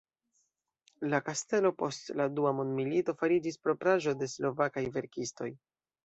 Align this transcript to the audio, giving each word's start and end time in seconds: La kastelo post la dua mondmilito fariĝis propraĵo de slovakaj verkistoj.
La 1.09 1.17
kastelo 1.25 1.69
post 1.81 2.07
la 2.21 2.25
dua 2.39 2.53
mondmilito 2.59 3.15
fariĝis 3.19 3.59
propraĵo 3.67 4.15
de 4.23 4.31
slovakaj 4.33 4.83
verkistoj. 4.97 5.51